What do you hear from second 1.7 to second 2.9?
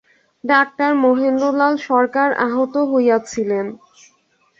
সরকার আহূত